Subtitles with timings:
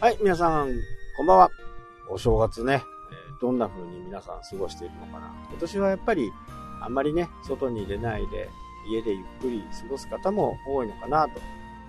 [0.00, 0.72] はい、皆さん、
[1.14, 1.50] こんばんは。
[2.08, 2.82] お正月ね、
[3.38, 5.30] どんな風に皆さん過ごしているのかな。
[5.50, 6.32] 今年はやっぱり、
[6.80, 8.48] あんまりね、外に出ないで、
[8.90, 11.42] 家でゆっくり過ごす方も多いのかなと。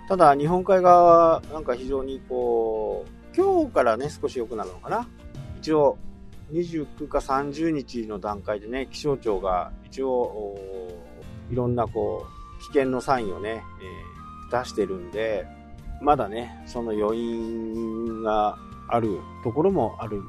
[0.09, 5.07] ただ、日本海側は、なんか非常にこう、今日からね、少し良くなるのかな。
[5.61, 5.97] 一応、
[6.51, 10.57] 29か30日の段階でね、気象庁が一応、
[11.49, 12.25] いろんなこ
[12.59, 13.63] う、危険のサインをね、
[14.51, 15.47] えー、出してるんで、
[16.01, 20.21] まだね、その余韻があるところもある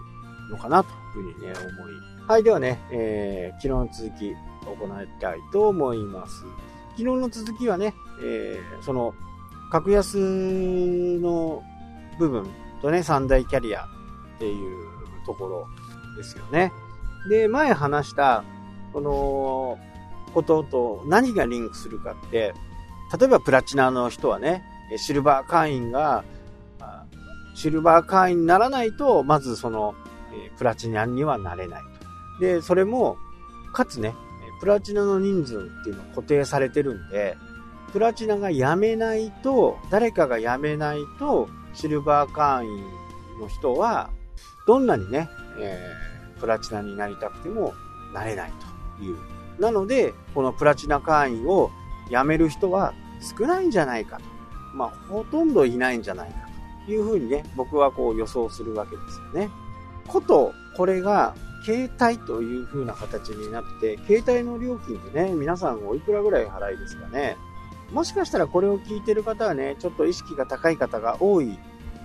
[0.50, 1.92] のかなというふうにね、思い。
[2.28, 4.34] はい、ではね、えー、昨日の続き
[4.66, 6.44] 行いたいと思います。
[6.90, 9.14] 昨日の続きはね、えー、その、
[9.70, 10.18] 格安
[11.20, 11.62] の
[12.18, 12.46] 部分
[12.82, 14.86] とね、三大キャリアっていう
[15.24, 15.66] ところ
[16.16, 16.72] ですよね。
[17.28, 18.44] で、前話した、
[18.92, 19.78] この、
[20.34, 22.54] ことと何がリンクするかって、
[23.18, 24.64] 例えばプラチナの人はね、
[24.98, 26.24] シルバー会員が、
[27.54, 29.94] シルバー会員にならないと、まずその、
[30.56, 31.82] プラチナにはなれない
[32.38, 32.40] と。
[32.40, 33.16] で、それも、
[33.72, 34.14] かつね、
[34.60, 37.36] プラチナの人数っていうのは固定されてるんで、
[37.92, 42.84] プラチナが辞めないと、誰かが辞めないと、シルバー会員
[43.40, 44.10] の人は、
[44.66, 47.74] どんなにね、えー、プラチナになりたくても
[48.14, 48.52] なれない
[48.98, 49.18] という。
[49.58, 51.70] なので、このプラチナ会員を
[52.08, 52.94] 辞める人は
[53.38, 54.24] 少ないんじゃないかと。
[54.74, 56.48] まあ、ほとんどいないんじゃないか
[56.86, 59.50] というふうにね、僕はこう予想するわけですよね。
[60.08, 61.34] こと、これが、
[61.64, 67.36] 携帯という風な形になって、携帯の料金ってね、皆さんおいくらぐらい払いですかね。
[67.92, 71.56] もしかしたらこれを聞いてる方はね、ちょっと意識が高い方が多い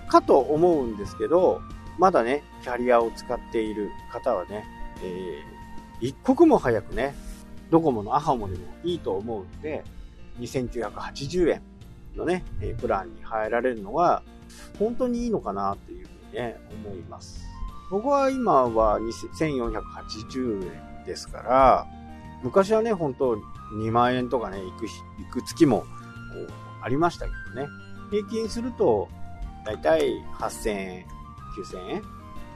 [0.08, 1.62] かと思うんですけど、
[1.98, 4.66] まだね、キャリアを使っている方はね、
[5.02, 7.16] えー、一刻も早くね、
[7.72, 9.84] ドコモのアハモでもいいと思うんで、
[10.40, 11.62] 2980円
[12.18, 12.44] のね、
[12.80, 14.24] プランに入られるのは、
[14.80, 17.46] 本当にいいのかなっていうふうにね、思います。
[17.90, 21.88] 僕は今は1480円ですから、
[22.44, 25.86] 昔はね、本当2万円とかね、行く、行く月も
[26.82, 27.68] ありましたけどね。
[28.12, 29.08] 平均すると、
[29.66, 31.06] だいたい8000円、
[31.58, 32.02] 9000円。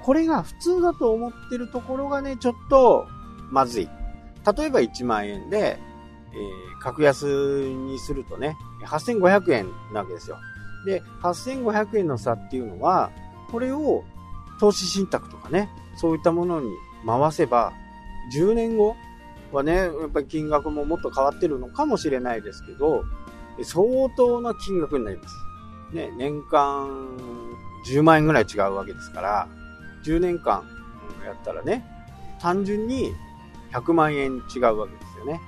[0.02, 3.08] これが普通だと思ってるところがね、ちょっと
[3.50, 3.90] まずい。
[4.58, 5.78] 例えば1万円で、
[6.34, 8.56] えー、格安にするとね、
[8.86, 10.38] 8500円なわけですよ。
[10.86, 13.12] で、8500円の差っていうのは、
[13.52, 14.04] これを
[14.60, 16.70] 投資信託とかね、そういったものに
[17.06, 17.74] 回せば、
[18.34, 18.96] 10年後
[19.52, 23.04] はね、やっぱり金額ももっと変わってるのかもしれないですけど、
[23.64, 25.36] 相当な金額になります。
[25.94, 27.18] ね、年間
[27.88, 29.48] 10万円ぐらい違うわけですから、
[30.06, 30.64] 10年間
[31.26, 31.86] やったらね、
[32.40, 33.14] 単純に
[33.74, 35.42] 100万円違うわけですよね。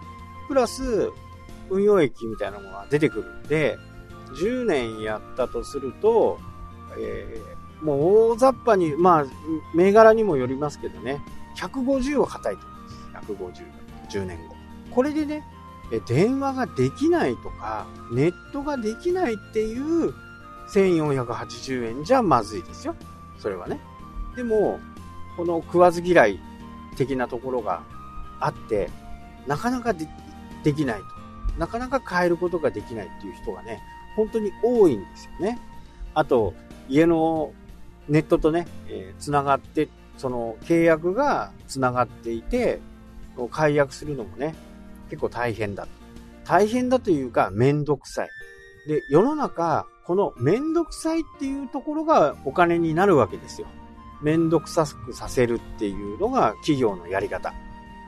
[0.47, 1.11] プラス、
[1.69, 3.77] 運用益みたいなものが出てくるんで、
[4.39, 6.39] 10年やったとすると、
[6.97, 9.25] えー、もう大雑把に、まあ、
[9.75, 11.21] 銘柄にもよりますけどね、
[11.57, 14.13] 150は硬いと思います。
[14.13, 14.55] 150、10年後。
[14.91, 15.43] これでね、
[16.07, 20.13] 電話ができないとか、ネットができないっていう
[20.73, 22.95] 1480円じゃまずいですよ。
[23.37, 23.79] それはね。
[24.35, 24.79] でも、
[25.37, 26.39] この食わず嫌い
[26.95, 27.83] 的なところが
[28.39, 28.89] あって、
[29.47, 30.07] なかなかで
[30.63, 31.05] できないと。
[31.57, 33.81] なかなか変えることができないっていう人がね、
[34.15, 35.59] 本当に多いんですよね。
[36.13, 36.53] あと、
[36.89, 37.51] 家の
[38.07, 42.79] ネットとね、えー、繋がって、その契約が繋がっていて、
[43.49, 44.53] 解約するのもね、
[45.09, 45.87] 結構大変だ。
[46.45, 48.29] 大変だというか、めんどくさい。
[48.87, 53.67] で、世の中、このめんどくさいっていうところがお金になるわけですよ。
[54.21, 57.53] めんどくさくさせるっていうのが企業のやり方。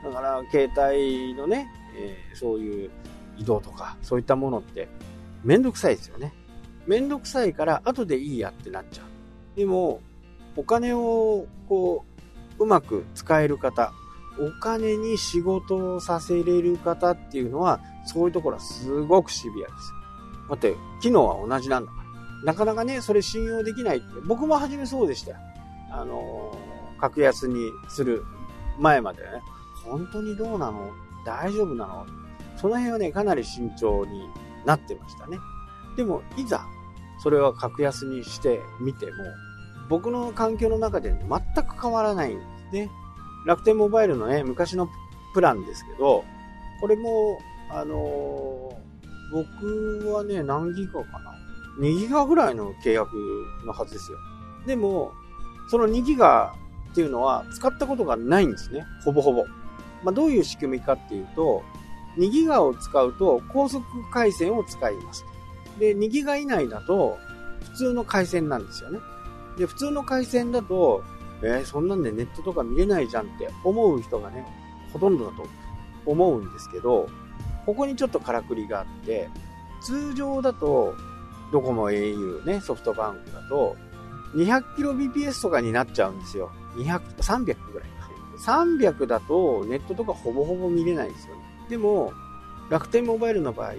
[0.04, 2.90] だから、携帯のね、えー、そういう
[3.36, 4.88] 移動とか、そういったものって、
[5.44, 6.34] めんどくさいですよね。
[6.86, 9.58] めんどくさいから後でいいやってなっちゃう。
[9.58, 10.00] でも、
[10.56, 12.04] お金をこ
[12.58, 13.92] う、うまく使える方、
[14.38, 19.92] お金に仕事をさせれる方っていうのは、そういうところはすごくシビアです。
[20.48, 21.98] だって、機能は同じなんだか
[22.44, 22.52] ら。
[22.52, 25.36] なかなかね、それ信用できないって、僕も初めそうでしたよ。
[25.90, 26.56] あの、
[27.00, 28.24] 格安にする
[28.78, 29.28] 前までね、
[29.84, 30.90] 本当にどうなの？
[31.24, 32.06] 大丈夫なの？
[32.56, 34.28] その辺はね、かなり慎重に
[34.64, 35.38] なってましたね。
[35.96, 36.66] でも、いざ、
[37.22, 39.12] それは格安にしてみても、
[39.88, 42.90] 僕の環境の中で全く変わらないんですね。
[43.46, 44.88] 楽天モバイルのね、昔の
[45.32, 46.24] プランですけど、
[46.80, 47.38] これも、
[47.70, 49.46] あのー、
[50.02, 51.34] 僕はね、何ギガかな
[51.80, 53.10] ?2 ギガぐらいの契約
[53.64, 54.18] のはずですよ。
[54.66, 55.12] でも、
[55.68, 56.54] その2ギガ
[56.92, 58.84] っていうのは使ったことがないんですね。
[59.04, 59.44] ほぼほぼ。
[60.02, 61.62] まあ、どういう仕組みかっていうと、
[62.16, 65.24] 2ギガを使うと高速回線を使います。
[65.78, 67.18] で、2ギガ以内だと
[67.62, 69.00] 普通の回線なんですよね。
[69.58, 71.02] で、普通の回線だと、
[71.42, 74.46] えー、そんなんでネットとか見れないじゃんって思う人がね、
[74.92, 75.46] ほとんどだと
[76.06, 77.08] 思うんですけど、
[77.66, 79.28] ここにちょっとからくりがあって、
[79.82, 80.94] 通常だと、
[81.52, 83.76] ドコモ au ね、ソフトバンクだと、
[84.34, 86.50] 200kbps とかになっちゃうんですよ。
[86.76, 87.96] 200、300ぐらいか。
[88.38, 91.42] 300だとネットとかほぼほぼ見れないんですよ、ね。
[91.68, 92.12] でも、
[92.70, 93.72] 楽天モバイルの場合、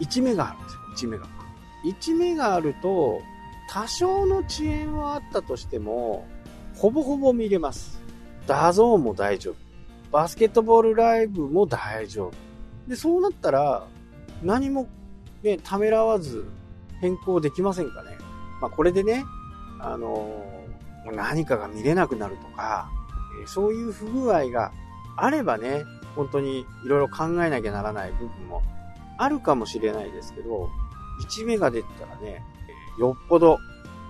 [0.00, 1.08] 1メガあるんですよ。
[1.08, 1.26] 1メガ。
[1.84, 3.20] 1メガあると、
[3.70, 6.26] 多少の遅延はあったとしても、
[6.74, 8.00] ほぼほぼ見れます。
[8.46, 9.54] DAZN も大丈夫。
[10.10, 12.32] バスケットボールライブも大丈夫。
[12.88, 13.86] で、そうなったら、
[14.42, 14.88] 何も
[15.42, 16.44] ね、ためらわず
[17.00, 18.16] 変更できませんかね。
[18.60, 19.24] まあ、これでね、
[19.80, 22.88] あのー、何かが見れなくなるとか、
[23.46, 24.72] そういう不具合が
[25.16, 25.84] あればね、
[26.16, 28.62] 本当にいろいろ考えなきゃならない部分も
[29.18, 30.68] あるかもしれないですけど、
[31.26, 32.42] 1メガ出たらね、
[32.98, 33.58] よっぽど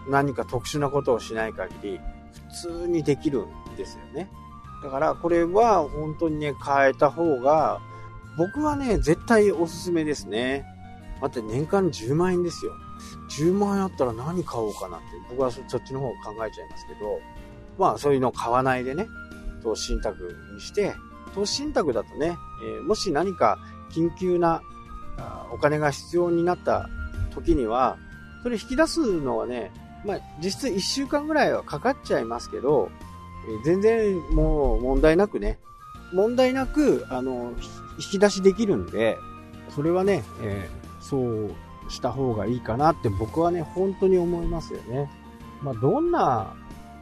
[0.09, 2.01] 何か特殊なことをしない限り、
[2.51, 4.31] 普通にできるんですよね。
[4.83, 7.81] だからこれは本当にね、変えた方が、
[8.37, 10.65] 僕はね、絶対おすすめですね。
[11.21, 12.73] 待って年間10万円ですよ。
[13.31, 17.21] 10万円あったら何買おうかなって、僕はそっちの方考えちゃいますけど、
[17.79, 19.07] まあそういうのを買わないでね、
[19.63, 20.95] 投資信託にして、
[21.35, 23.59] 投資信託だとね、え、もし何か
[23.91, 24.63] 緊急な
[25.53, 26.89] お金が必要になった
[27.33, 27.97] 時には、
[28.43, 29.73] それ引き出すのはね、
[30.05, 32.91] まあ実質1週間ぐらいはかかっちゃいますけど、
[33.63, 35.59] え、全然もう問題なくね、
[36.13, 37.53] 問題なく、あの、
[37.99, 39.19] 引き出しできるんで、
[39.75, 41.55] それはね、えー、そう
[41.91, 45.11] した方がいいかなって僕はね、本当に思いますよね。
[45.63, 46.55] まあ、どんな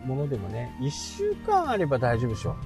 [0.04, 2.56] ものでもね、1週間あれば大丈夫でしょ。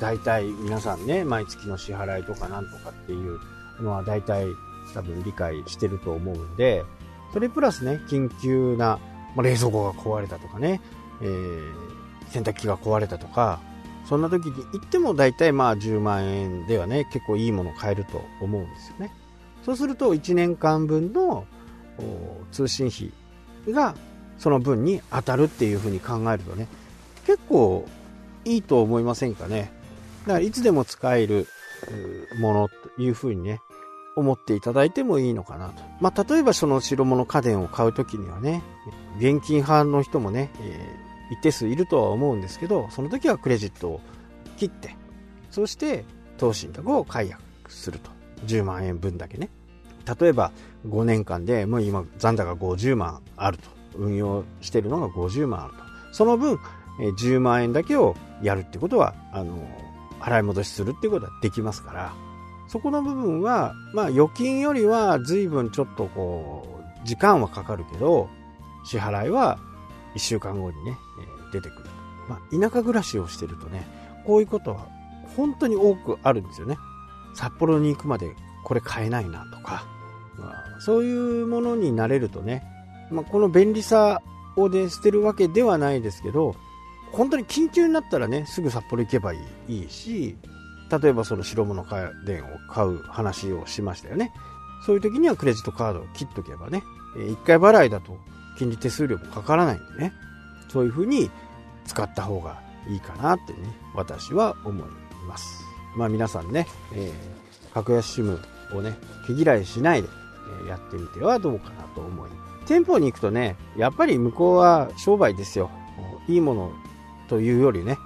[0.00, 3.38] 大体皆さんね、毎月の支払いとかなんとかっていう
[3.80, 4.46] のは大体
[4.94, 6.84] 多分理解してると思うんで、
[7.32, 8.98] それプラスね、緊急な、
[9.36, 10.80] まあ、冷蔵庫が壊れたとかね、
[11.22, 11.72] えー、
[12.30, 13.60] 洗濯機が壊れたとか、
[14.08, 19.12] そんな時に行っても大体まあ10万円ではね、結構いいもの買えると思うんですよね。
[19.64, 21.44] そうすると1年間分の
[22.50, 23.12] 通信費
[23.72, 23.94] が
[24.38, 26.66] その分に当たるっていうふうに考えるとね、
[27.26, 27.86] 結構
[28.44, 29.70] いいと思いませんかね？
[30.22, 31.46] だからいつでも使える
[32.38, 33.60] ものというふうにね、
[34.16, 35.82] 思っていただいてもいいのかなと。
[36.00, 38.62] まあ、例えばその白物家電を買うときにはね、
[39.18, 44.00] 現金派の人もね、えー一定数いるとは思うんですけど、その時はクレジットを
[44.56, 44.96] 切って、
[45.50, 46.04] そして
[46.36, 47.40] 投資信託を解約
[47.72, 48.10] すると。
[48.46, 49.50] 10万円分だけね。
[50.20, 50.50] 例えば
[50.88, 53.70] 5年間でもう今残高50万あると。
[53.96, 55.80] 運用してるのが50万あると。
[56.12, 56.58] その分、
[57.18, 59.58] 10万円だけをやるってことは、あの、
[60.20, 62.12] 払い戻しするっていうことはできますから、
[62.68, 68.28] そこの部分は、まあ預金よりは随分ちょっとこう、時間はかかるけど、
[68.84, 69.58] 支払いは
[70.14, 70.96] 1週間後にね、
[71.50, 71.90] え、出てくる。
[72.28, 73.86] まあ、田舎暮らしをしてるとね、
[74.24, 74.86] こういうことは
[75.36, 76.76] 本当に多くあるんですよね。
[77.34, 78.34] 札幌に行くまで
[78.64, 79.84] これ買えないなとか、
[80.38, 82.62] まあ、そういうものになれるとね、
[83.10, 84.22] まあ、この便利さ
[84.56, 86.54] をで捨てるわけではないですけど、
[87.12, 90.36] 本当に緊急になったらね、すぐ札幌行けばいいし、
[90.90, 94.32] 例えばその白物家電を買う話をしましたよね。
[94.84, 96.82] そういう時にはクレジットカードを切っとけばね、
[97.16, 98.16] 1回払いだと
[98.58, 100.12] 金利手数料もかからないんでね、
[100.68, 101.30] そういう風に
[101.84, 103.58] 使った方がいいかなってね、
[103.94, 104.88] 私は思い
[105.28, 105.64] ます。
[105.96, 108.38] まあ皆さんね、えー、格安 SIM
[108.74, 108.96] をね、
[109.26, 110.08] 毛嫌いしないで、
[110.68, 112.30] やってみてはどうかなと思い
[112.66, 115.70] 店舗に行くとね、やっぱり向こうは商売ですよ。
[116.28, 116.72] いいもの
[117.30, 117.96] というよりね、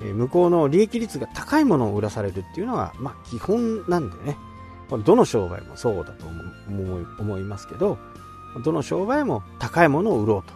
[0.00, 4.36] え向こうの利益率が高いものを売らされるっていうのが、まあ基本なんでね、
[5.04, 7.96] どの商売もそうだと思いますけど、
[8.64, 10.52] どの商売も高いものを売ろうと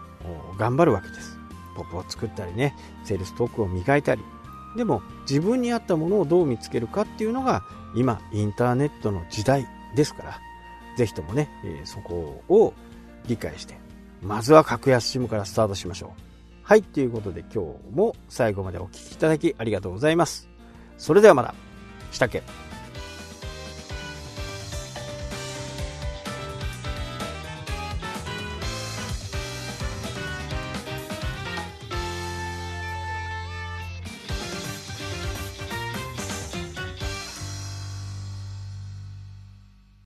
[0.58, 1.38] 頑張るわけです。
[1.76, 4.22] ポップを作ったりね、セールストークを磨いたり。
[4.76, 7.62] でも自分に合ったものをどう見つけるかっていうのが
[7.94, 10.40] 今インターネットの時代ですから、
[10.98, 12.74] ぜひともね、えそこを
[13.28, 13.78] 理解して、
[14.22, 16.35] まずは格安 SIM からスタートしましょう。
[16.68, 20.48] はい、ということで今日も最後までお聴きいただきありがとうございます。
[20.98, 21.54] それではまた、
[22.10, 22.42] したっけ？